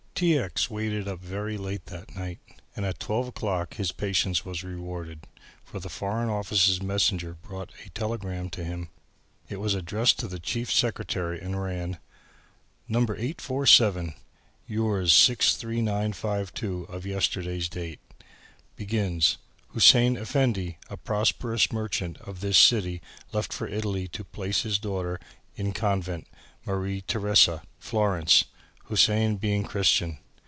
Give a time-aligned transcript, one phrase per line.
[0.21, 0.37] T.
[0.37, 0.69] X.
[0.69, 2.37] waited up very late that night
[2.75, 5.25] and at twelve o'clock his patience was rewarded,
[5.63, 8.89] for the Foreign Office messenger brought a telegram to him.
[9.49, 11.97] It was addressed to the Chief Secretary and ran:
[12.87, 12.99] "No.
[12.99, 14.13] 847.
[14.67, 17.99] Yours 63952 of yesterday's date.
[18.75, 19.39] Begins.
[19.69, 23.01] Hussein Effendi a prosperous merchant of this city
[23.33, 25.19] left for Italy to place his daughter
[25.55, 26.27] in convent
[26.63, 28.45] Marie Theressa, Florence
[28.85, 30.17] Hussein being Christian.